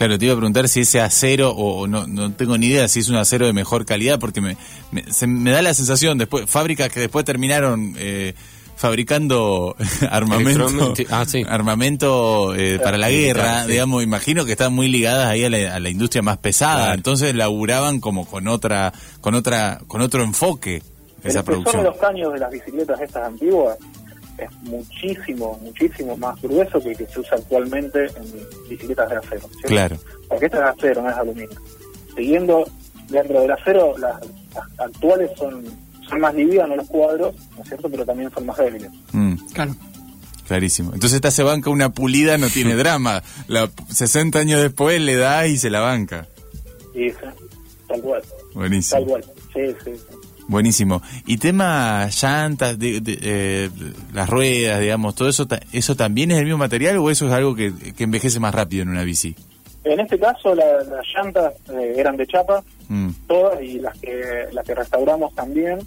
Claro, 0.00 0.18
te 0.18 0.24
iba 0.24 0.32
a 0.32 0.36
preguntar 0.38 0.66
si 0.66 0.80
ese 0.80 0.98
acero, 0.98 1.50
o 1.50 1.86
no, 1.86 2.06
no 2.06 2.32
tengo 2.32 2.56
ni 2.56 2.68
idea 2.68 2.88
si 2.88 3.00
es 3.00 3.10
un 3.10 3.16
acero 3.16 3.44
de 3.44 3.52
mejor 3.52 3.84
calidad, 3.84 4.18
porque 4.18 4.40
me, 4.40 4.56
me, 4.92 5.04
se 5.12 5.26
me 5.26 5.50
da 5.50 5.60
la 5.60 5.74
sensación, 5.74 6.16
después 6.16 6.48
fábricas 6.48 6.88
que 6.88 7.00
después 7.00 7.22
terminaron 7.26 7.94
eh, 7.98 8.32
fabricando 8.76 9.76
armamento. 10.10 10.94
Ah, 11.10 11.26
sí. 11.26 11.44
armamento 11.46 12.54
eh, 12.56 12.78
para 12.82 12.96
la 12.96 13.10
guerra, 13.10 13.64
sí. 13.64 13.72
digamos, 13.72 14.02
imagino 14.02 14.46
que 14.46 14.52
están 14.52 14.72
muy 14.72 14.88
ligadas 14.88 15.26
ahí 15.26 15.44
a 15.44 15.50
la, 15.50 15.74
a 15.74 15.78
la 15.80 15.90
industria 15.90 16.22
más 16.22 16.38
pesada, 16.38 16.76
Claro. 16.84 16.94
entonces 16.94 17.34
laburaban 17.34 18.00
como 18.00 18.24
con 18.24 18.48
otra, 18.48 18.94
con 19.20 19.34
otra, 19.34 19.80
con 19.86 20.00
otro 20.00 20.22
enfoque 20.22 20.76
esa 21.22 21.40
espesor 21.40 21.44
de 21.44 21.44
producción. 21.44 21.84
los 21.84 21.96
caños 21.98 22.32
de 22.32 22.38
las 22.38 22.50
bicicletas 22.50 22.98
estas 23.02 23.26
antiguas 23.26 23.76
es 24.44 24.52
muchísimo, 24.62 25.58
muchísimo 25.62 26.16
más 26.16 26.40
grueso 26.40 26.80
que 26.80 26.90
el 26.90 26.96
que 26.96 27.06
se 27.06 27.20
usa 27.20 27.36
actualmente 27.36 28.06
en 28.06 28.68
bicicletas 28.68 29.10
de 29.10 29.16
acero. 29.16 29.48
Claro. 29.64 29.96
Porque 30.28 30.46
esta 30.46 30.58
es 30.58 30.64
de 30.64 30.70
acero, 30.70 31.02
no 31.02 31.10
es 31.10 31.16
aluminio. 31.16 31.60
Siguiendo 32.16 32.64
dentro 33.08 33.40
del 33.42 33.50
acero, 33.52 33.96
las, 33.98 34.20
las 34.54 34.80
actuales 34.80 35.30
son, 35.36 35.64
son 36.08 36.20
más 36.20 36.34
livianos 36.34 36.76
los 36.76 36.88
cuadros, 36.88 37.34
¿no 37.56 37.62
es 37.62 37.68
cierto? 37.68 37.88
Pero 37.88 38.04
también 38.04 38.30
son 38.32 38.46
más 38.46 38.56
débiles. 38.58 38.90
Mm. 39.12 39.34
Claro. 39.52 39.74
Clarísimo. 40.46 40.92
Entonces 40.94 41.14
esta 41.16 41.30
se 41.30 41.44
banca 41.44 41.70
una 41.70 41.90
pulida, 41.90 42.36
no 42.36 42.48
tiene 42.48 42.74
drama. 42.76 43.22
La, 43.46 43.70
60 43.88 44.38
años 44.38 44.60
después 44.60 45.00
le 45.00 45.16
da 45.16 45.46
y 45.46 45.56
se 45.56 45.70
la 45.70 45.80
banca. 45.80 46.26
Y 46.94 47.10
sí, 47.10 47.16
tal 47.86 48.00
cual, 48.00 48.22
Buenísimo. 48.54 49.00
tal 49.00 49.08
cual. 49.08 49.24
Sí, 49.54 49.60
sí, 49.84 49.92
sí. 49.96 50.16
Buenísimo. 50.50 51.00
Y 51.26 51.38
tema 51.38 52.08
llantas, 52.08 52.76
de, 52.76 53.00
de- 53.00 53.18
eh, 53.22 53.70
las 54.12 54.28
ruedas, 54.28 54.80
digamos, 54.80 55.14
todo 55.14 55.28
eso, 55.28 55.46
ta- 55.46 55.60
¿eso 55.72 55.94
también 55.94 56.32
es 56.32 56.38
el 56.38 56.44
mismo 56.44 56.58
material 56.58 56.96
o 56.98 57.08
eso 57.08 57.28
es 57.28 57.32
algo 57.32 57.54
que, 57.54 57.72
que 57.96 58.02
envejece 58.02 58.40
más 58.40 58.52
rápido 58.52 58.82
en 58.82 58.88
una 58.88 59.04
bici? 59.04 59.36
En 59.84 60.00
este 60.00 60.18
caso, 60.18 60.52
la- 60.56 60.82
las 60.82 61.06
llantas 61.14 61.54
eh, 61.72 61.94
eran 61.96 62.16
de 62.16 62.26
chapa, 62.26 62.64
Mm, 62.88 63.10
todas, 63.28 63.62
y 63.62 63.78
las 63.78 63.96
que, 64.00 64.46
las 64.52 64.66
que 64.66 64.74
restauramos 64.74 65.32
también. 65.36 65.78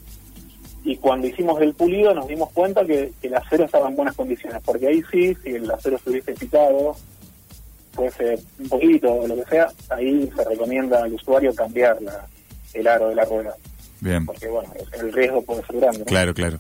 Y 0.85 0.95
cuando 0.95 1.27
hicimos 1.27 1.61
el 1.61 1.73
pulido 1.73 2.13
nos 2.15 2.29
dimos 2.29 2.49
cuenta 2.51 2.85
que, 2.85 3.11
que 3.21 3.27
el 3.27 3.35
acero 3.35 3.65
estaba 3.65 3.89
en 3.89 3.97
buenas 3.97 4.15
condiciones, 4.15 4.61
porque 4.63 4.87
ahí 4.87 5.01
sí, 5.11 5.35
si 5.43 5.49
el 5.49 5.69
acero 5.69 5.97
estuviese 5.97 6.31
picado, 6.33 6.95
fuese 7.91 8.39
un 8.59 8.69
poquito 8.69 9.11
o 9.13 9.27
lo 9.27 9.35
que 9.35 9.43
sea, 9.49 9.67
ahí 9.89 10.29
se 10.33 10.43
recomienda 10.45 11.03
al 11.03 11.11
usuario 11.13 11.53
cambiar 11.53 12.01
la, 12.01 12.25
el 12.73 12.87
aro 12.87 13.09
de 13.09 13.15
la 13.15 13.25
rueda, 13.25 13.53
bien, 14.03 14.25
porque 14.25 14.47
bueno, 14.47 14.71
el 14.99 15.13
riesgo 15.13 15.41
puede 15.43 15.65
ser 15.65 15.77
grande. 15.79 15.99
¿no? 15.99 16.05
claro, 16.05 16.33
claro. 16.33 16.59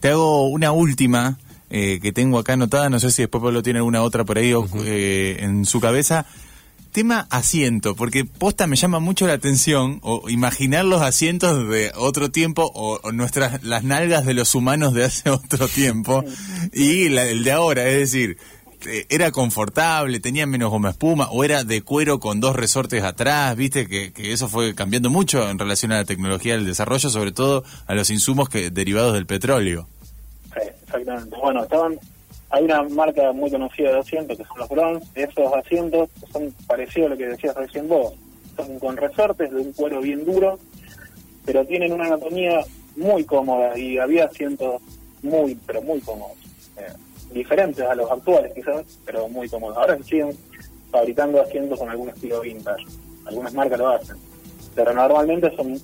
Te 0.00 0.08
hago 0.08 0.48
una 0.48 0.72
última 0.72 1.38
eh, 1.70 1.98
que 2.00 2.12
tengo 2.12 2.38
acá 2.38 2.54
anotada, 2.54 2.88
no 2.88 2.98
sé 3.00 3.10
si 3.10 3.22
después 3.22 3.42
Pablo 3.42 3.62
tiene 3.62 3.78
alguna 3.80 4.02
otra 4.02 4.24
por 4.24 4.38
ahí 4.38 4.52
eh, 4.84 5.36
en 5.40 5.64
su 5.64 5.80
cabeza. 5.80 6.24
Tema 6.92 7.26
asiento, 7.30 7.94
porque 7.94 8.24
posta 8.24 8.66
me 8.66 8.74
llama 8.76 8.98
mucho 8.98 9.26
la 9.26 9.34
atención, 9.34 9.98
o 10.02 10.30
imaginar 10.30 10.86
los 10.86 11.02
asientos 11.02 11.68
de 11.68 11.92
otro 11.94 12.30
tiempo, 12.30 12.70
o, 12.74 12.98
o 13.02 13.12
nuestras, 13.12 13.62
las 13.62 13.84
nalgas 13.84 14.24
de 14.24 14.32
los 14.32 14.54
humanos 14.54 14.94
de 14.94 15.04
hace 15.04 15.28
otro 15.30 15.68
tiempo, 15.68 16.24
y 16.72 17.10
la- 17.10 17.26
el 17.26 17.44
de 17.44 17.52
ahora, 17.52 17.86
es 17.86 17.98
decir, 17.98 18.38
era 19.08 19.30
confortable, 19.30 20.20
tenía 20.20 20.46
menos 20.46 20.70
goma 20.70 20.90
espuma, 20.90 21.28
o 21.30 21.44
era 21.44 21.64
de 21.64 21.82
cuero 21.82 22.20
con 22.20 22.40
dos 22.40 22.56
resortes 22.56 23.02
atrás, 23.02 23.56
viste, 23.56 23.86
que, 23.86 24.12
que 24.12 24.32
eso 24.32 24.48
fue 24.48 24.74
cambiando 24.74 25.10
mucho 25.10 25.48
en 25.48 25.58
relación 25.58 25.92
a 25.92 25.96
la 25.96 26.04
tecnología 26.04 26.54
del 26.54 26.66
desarrollo, 26.66 27.10
sobre 27.10 27.32
todo 27.32 27.64
a 27.86 27.94
los 27.94 28.10
insumos 28.10 28.48
que 28.48 28.70
derivados 28.70 29.14
del 29.14 29.26
petróleo. 29.26 29.86
Exactamente. 30.54 31.36
Bueno, 31.36 31.62
estaban 31.64 31.98
hay 32.50 32.64
una 32.64 32.82
marca 32.82 33.32
muy 33.32 33.50
conocida 33.50 33.92
de 33.92 33.98
asientos 33.98 34.38
que 34.38 34.44
son 34.44 34.58
los 34.58 34.68
Bronze. 34.68 35.06
Esos 35.14 35.52
asientos 35.52 36.08
son 36.32 36.52
parecidos 36.66 37.08
a 37.08 37.10
lo 37.10 37.18
que 37.18 37.26
decías 37.26 37.54
recién 37.54 37.88
vos. 37.88 38.14
Son 38.56 38.78
con 38.78 38.96
resortes 38.96 39.50
de 39.50 39.56
un 39.60 39.72
cuero 39.72 40.00
bien 40.00 40.24
duro, 40.24 40.58
pero 41.44 41.64
tienen 41.66 41.92
una 41.92 42.06
anatomía 42.06 42.60
muy 42.96 43.24
cómoda 43.24 43.78
y 43.78 43.98
había 43.98 44.24
asientos 44.24 44.80
muy, 45.22 45.56
pero 45.66 45.82
muy 45.82 46.00
cómodos. 46.00 46.36
Eh, 46.78 46.92
diferentes 47.32 47.84
a 47.84 47.94
los 47.94 48.10
actuales 48.10 48.52
quizás, 48.54 48.84
pero 49.04 49.28
muy 49.28 49.48
cómodos. 49.48 49.76
Ahora 49.76 49.98
siguen 50.02 50.36
fabricando 50.90 51.40
asientos 51.40 51.78
con 51.78 51.88
algún 51.90 52.08
estilo 52.08 52.40
vintage. 52.40 52.84
Algunas 53.26 53.52
marcas 53.54 53.78
lo 53.78 53.88
hacen. 53.90 54.16
Pero 54.74 54.94
normalmente 54.94 55.54
son 55.56 55.78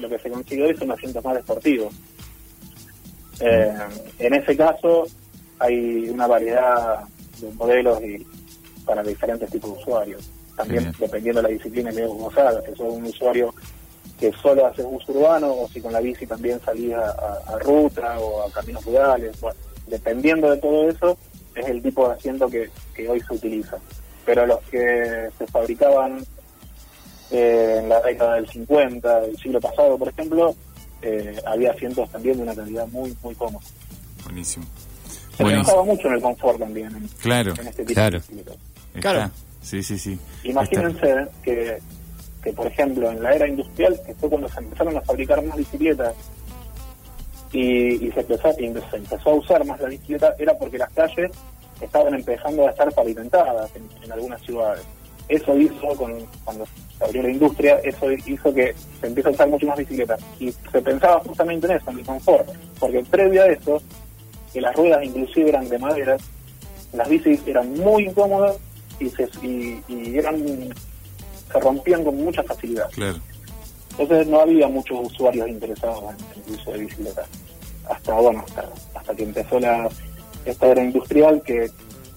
lo 0.00 0.08
que 0.08 0.18
se 0.18 0.30
consigue 0.30 0.64
hoy 0.66 0.76
son 0.76 0.90
asientos 0.92 1.24
más 1.24 1.34
deportivos. 1.34 1.92
Eh, 3.40 3.72
en 4.18 4.34
ese 4.34 4.56
caso 4.56 5.04
hay 5.58 6.08
una 6.08 6.26
variedad 6.26 7.00
de 7.40 7.50
modelos 7.54 8.02
y 8.02 8.26
para 8.84 9.02
diferentes 9.02 9.50
tipos 9.50 9.74
de 9.74 9.80
usuarios. 9.82 10.30
También 10.56 10.82
Bien. 10.84 10.94
dependiendo 10.98 11.40
de 11.42 11.48
la 11.48 11.54
disciplina 11.54 11.92
que 11.92 12.04
vos 12.06 12.36
hagas, 12.36 12.62
que 12.64 12.70
sos 12.74 12.92
un 12.92 13.04
usuario 13.04 13.54
que 14.18 14.32
solo 14.32 14.66
haces 14.66 14.84
uso 14.88 15.12
urbano 15.12 15.52
o 15.52 15.68
si 15.68 15.80
con 15.80 15.92
la 15.92 16.00
bici 16.00 16.26
también 16.26 16.60
salís 16.64 16.92
a, 16.94 17.10
a- 17.10 17.54
a 17.54 17.58
ruta 17.60 18.18
o 18.18 18.42
a 18.42 18.50
caminos 18.50 18.84
rurales. 18.84 19.40
Bueno, 19.40 19.56
dependiendo 19.88 20.50
de 20.50 20.56
todo 20.58 20.88
eso 20.88 21.18
es 21.54 21.66
el 21.66 21.82
tipo 21.82 22.08
de 22.08 22.14
asiento 22.14 22.48
que, 22.48 22.70
que 22.94 23.08
hoy 23.08 23.20
se 23.20 23.34
utiliza. 23.34 23.76
Pero 24.24 24.46
los 24.46 24.60
que 24.70 25.28
se 25.38 25.46
fabricaban 25.46 26.24
eh, 27.30 27.78
en 27.82 27.88
la 27.88 28.00
década 28.00 28.34
del 28.36 28.48
50, 28.48 29.20
del 29.20 29.36
siglo 29.38 29.60
pasado, 29.60 29.98
por 29.98 30.08
ejemplo, 30.08 30.54
eh, 31.02 31.36
había 31.46 31.72
asientos 31.72 32.10
también 32.10 32.36
de 32.36 32.42
una 32.42 32.54
calidad 32.54 32.86
muy, 32.88 33.16
muy 33.22 33.34
cómoda. 33.34 33.64
Buenísimo. 34.24 34.66
Se 35.36 35.44
pensaba 35.44 35.84
mucho 35.84 36.08
en 36.08 36.14
el 36.14 36.20
confort 36.22 36.58
también 36.58 36.94
en, 36.96 37.08
Claro. 37.20 37.54
en 37.60 37.66
este 37.68 37.84
tipo 37.84 37.94
Claro. 37.94 38.20
de. 38.30 39.00
Claro. 39.00 39.30
Sí, 39.62 39.82
sí, 39.82 39.98
sí. 39.98 40.18
Imagínense 40.44 41.26
que, 41.42 41.78
que, 42.42 42.52
por 42.52 42.66
ejemplo, 42.66 43.10
en 43.10 43.22
la 43.22 43.34
era 43.34 43.46
industrial, 43.46 44.00
que 44.04 44.14
fue 44.14 44.28
cuando 44.28 44.48
se 44.48 44.58
empezaron 44.60 44.96
a 44.96 45.00
fabricar 45.02 45.42
más 45.44 45.56
bicicletas 45.56 46.14
y, 47.52 48.06
y 48.06 48.12
se, 48.12 48.20
empezó, 48.20 48.50
y 48.58 48.72
se 48.90 48.96
empezó 48.96 49.30
a 49.30 49.34
usar 49.34 49.64
más 49.64 49.80
la 49.80 49.88
bicicleta, 49.88 50.34
era 50.38 50.56
porque 50.58 50.78
las 50.78 50.90
calles 50.90 51.30
estaban 51.80 52.14
empezando 52.14 52.66
a 52.66 52.70
estar 52.70 52.92
pavimentadas 52.92 53.70
en, 53.76 53.88
en 54.02 54.12
algunas 54.12 54.40
ciudades. 54.42 54.84
Eso 55.28 55.56
hizo, 55.58 55.88
con, 55.96 56.14
cuando 56.44 56.66
se 56.96 57.04
abrió 57.04 57.22
la 57.22 57.30
industria, 57.30 57.78
eso 57.84 58.10
hizo 58.10 58.52
que 58.54 58.74
se 59.00 59.06
empiece 59.06 59.28
a 59.28 59.32
usar 59.32 59.48
mucho 59.48 59.66
más 59.66 59.78
bicicletas. 59.78 60.20
Y 60.40 60.50
se 60.50 60.80
pensaba 60.80 61.20
justamente 61.20 61.66
en 61.66 61.72
eso, 61.72 61.90
en 61.90 61.98
el 61.98 62.04
confort, 62.04 62.48
porque 62.78 63.04
previo 63.04 63.42
a 63.42 63.46
eso, 63.46 63.82
que 64.52 64.60
las 64.60 64.74
ruedas 64.74 65.04
inclusive 65.04 65.50
eran 65.50 65.68
de 65.68 65.78
madera, 65.78 66.16
las 66.92 67.08
bicis 67.08 67.46
eran 67.46 67.74
muy 67.74 68.04
incómodas 68.04 68.56
y 68.98 69.10
se, 69.10 69.28
y, 69.42 69.82
y 69.88 70.18
eran 70.18 70.42
se 71.52 71.60
rompían 71.60 72.04
con 72.04 72.16
mucha 72.16 72.42
facilidad. 72.42 72.90
Claro. 72.90 73.18
Entonces 73.98 74.26
no 74.28 74.40
había 74.40 74.68
muchos 74.68 74.98
usuarios 75.06 75.48
interesados 75.48 76.02
en 76.14 76.42
el 76.54 76.58
uso 76.60 76.70
de 76.72 76.78
bicicletas. 76.78 77.26
Hasta 77.90 78.14
bueno, 78.14 78.44
hasta, 78.46 78.68
hasta 78.94 79.14
que 79.14 79.22
empezó 79.24 79.58
la 79.58 79.88
esta 80.44 80.66
era 80.68 80.82
industrial 80.84 81.42
que 81.44 81.68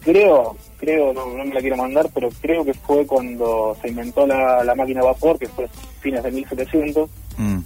creo, 0.01 0.55
creo, 0.77 1.11
no, 1.13 1.25
no 1.27 1.43
me 1.45 1.53
la 1.53 1.59
quiero 1.61 1.77
mandar, 1.77 2.09
pero 2.13 2.29
creo 2.41 2.63
que 2.63 2.73
fue 2.73 3.05
cuando 3.05 3.75
se 3.81 3.89
inventó 3.89 4.25
la, 4.27 4.63
la 4.63 4.75
máquina 4.75 5.01
a 5.01 5.05
vapor, 5.05 5.37
que 5.39 5.47
fue 5.47 5.67
fines 6.01 6.23
de 6.23 6.31
1700, 6.31 7.09
Mm. 7.37 7.59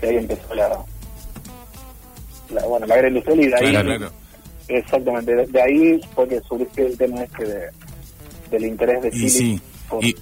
que 0.00 0.06
ahí 0.08 0.16
empezó 0.16 0.52
la, 0.54 0.68
la 2.50 2.66
bueno, 2.66 2.86
la 2.86 2.96
era 2.96 3.08
industrial 3.08 3.40
y 3.40 3.46
de 3.48 3.54
ahí 3.56 3.70
Claro, 3.70 3.88
claro. 3.96 4.12
Exactamente, 4.68 5.34
de, 5.34 5.46
de 5.46 5.62
ahí 5.62 6.00
fue 6.14 6.28
que 6.28 6.40
surgió 6.40 6.86
el 6.86 6.96
tema 6.98 7.22
este 7.22 7.44
de, 7.46 7.68
del 8.50 8.66
interés 8.66 9.02
de 9.02 9.08
Y 9.08 9.12
Philips 9.12 9.32
sí, 9.34 9.60
por, 9.88 10.04
y- 10.04 10.14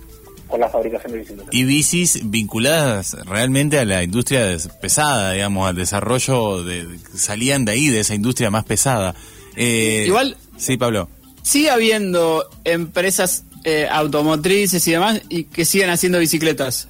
por 0.52 0.60
la 0.60 0.68
fabricación 0.68 1.12
de 1.12 1.18
bicicletas. 1.20 1.48
Y 1.54 1.64
bicis 1.64 2.30
vinculadas 2.30 3.16
realmente 3.24 3.78
a 3.78 3.84
la 3.86 4.02
industria 4.02 4.54
pesada, 4.82 5.32
digamos, 5.32 5.66
al 5.66 5.74
desarrollo 5.76 6.62
de 6.62 6.86
salían 7.14 7.64
de 7.64 7.72
ahí, 7.72 7.88
de 7.88 8.00
esa 8.00 8.14
industria 8.14 8.50
más 8.50 8.64
pesada. 8.64 9.14
Eh, 9.56 10.04
Igual- 10.06 10.36
Sí, 10.58 10.76
Pablo. 10.76 11.08
Sigue 11.42 11.70
habiendo 11.70 12.44
empresas 12.64 13.44
eh, 13.64 13.88
automotrices 13.90 14.86
y 14.86 14.92
demás 14.92 15.22
y 15.28 15.44
que 15.44 15.64
siguen 15.64 15.88
haciendo 15.90 16.18
bicicletas. 16.18 16.88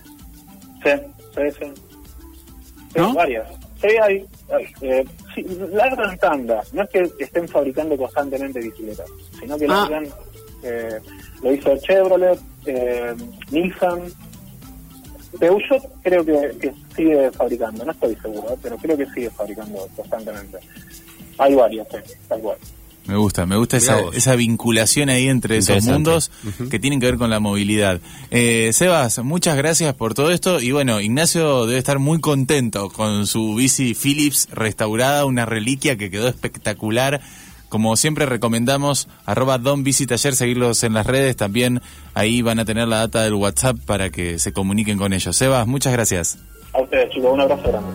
Sí, 0.82 0.90
sí, 1.34 1.42
sí. 1.58 1.66
Sí, 2.92 2.98
¿No? 2.98 3.14
varias. 3.14 3.46
Sí, 3.80 3.88
hay. 4.02 4.26
hay, 4.52 4.66
eh, 4.82 5.04
sí, 5.34 5.46
largan 5.72 6.18
tanda. 6.18 6.62
No 6.72 6.82
es 6.82 6.90
que 6.90 7.10
estén 7.24 7.48
fabricando 7.48 7.96
constantemente 7.96 8.60
bicicletas, 8.60 9.06
sino 9.40 9.56
que 9.56 9.66
Ah. 9.68 9.86
largan. 9.88 10.08
Eh, 10.62 11.00
lo 11.42 11.54
hizo 11.54 11.76
Chevrolet, 11.78 12.38
eh, 12.66 13.14
Nissan. 13.50 14.00
Peugeot 15.38 15.82
creo 16.02 16.24
que, 16.24 16.56
que 16.60 16.72
sigue 16.94 17.30
fabricando, 17.32 17.84
no 17.84 17.92
estoy 17.92 18.14
seguro, 18.16 18.56
pero 18.62 18.76
creo 18.76 18.96
que 18.96 19.06
sigue 19.06 19.30
fabricando 19.30 19.88
constantemente. 19.96 20.58
Hay 21.38 21.54
varias, 21.54 21.86
sí, 21.90 22.12
tal 22.28 22.40
cual. 22.40 22.58
Me 23.06 23.16
gusta, 23.16 23.46
me 23.46 23.56
gusta 23.56 23.78
esa, 23.78 23.98
esa 24.14 24.36
vinculación 24.36 25.08
ahí 25.08 25.26
entre 25.26 25.56
esos 25.56 25.82
mundos 25.84 26.30
que 26.70 26.78
tienen 26.78 27.00
que 27.00 27.06
ver 27.06 27.16
con 27.16 27.30
la 27.30 27.40
movilidad. 27.40 28.00
Eh, 28.30 28.70
Sebas, 28.72 29.18
muchas 29.24 29.56
gracias 29.56 29.92
por 29.94 30.14
todo 30.14 30.30
esto 30.30 30.60
y 30.60 30.70
bueno, 30.70 31.00
Ignacio 31.00 31.66
debe 31.66 31.78
estar 31.78 31.98
muy 31.98 32.20
contento 32.20 32.90
con 32.90 33.26
su 33.26 33.56
bici 33.56 33.94
Philips 33.94 34.48
restaurada, 34.52 35.24
una 35.24 35.46
reliquia 35.46 35.96
que 35.96 36.10
quedó 36.10 36.28
espectacular 36.28 37.20
como 37.72 37.96
siempre 37.96 38.26
recomendamos, 38.26 39.08
arroba 39.24 39.56
Don 39.56 39.82
Taller, 39.82 40.34
seguirlos 40.34 40.84
en 40.84 40.92
las 40.92 41.06
redes, 41.06 41.38
también 41.38 41.80
ahí 42.12 42.42
van 42.42 42.58
a 42.58 42.66
tener 42.66 42.86
la 42.86 42.98
data 42.98 43.22
del 43.22 43.32
WhatsApp 43.32 43.78
para 43.86 44.10
que 44.10 44.38
se 44.38 44.52
comuniquen 44.52 44.98
con 44.98 45.14
ellos. 45.14 45.34
Sebas, 45.34 45.66
muchas 45.66 45.94
gracias. 45.94 46.38
A 46.74 46.82
ustedes, 46.82 47.08
chicos, 47.14 47.32
un 47.32 47.40
abrazo 47.40 47.62
grande. 47.62 47.88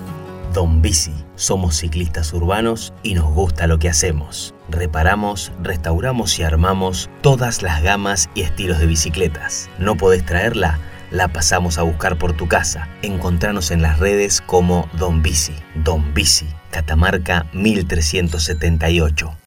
Don 0.51 0.81
Bici, 0.81 1.11
somos 1.35 1.75
ciclistas 1.75 2.33
urbanos 2.33 2.91
y 3.03 3.13
nos 3.13 3.31
gusta 3.31 3.67
lo 3.67 3.77
que 3.77 3.87
hacemos. 3.87 4.55
Reparamos, 4.67 5.51
restauramos 5.61 6.39
y 6.39 6.41
armamos 6.41 7.07
todas 7.21 7.61
las 7.61 7.83
gamas 7.83 8.31
y 8.33 8.41
estilos 8.41 8.79
de 8.79 8.87
bicicletas. 8.87 9.69
¿No 9.77 9.95
podés 9.95 10.25
traerla? 10.25 10.79
La 11.11 11.27
pasamos 11.27 11.77
a 11.77 11.83
buscar 11.83 12.17
por 12.17 12.33
tu 12.33 12.47
casa. 12.47 12.89
Encontranos 13.03 13.69
en 13.69 13.83
las 13.83 13.99
redes 13.99 14.41
como 14.41 14.89
Don 14.97 15.21
Bici. 15.21 15.53
Don 15.75 16.15
Bici, 16.15 16.47
Catamarca 16.71 17.45
1378. 17.53 19.35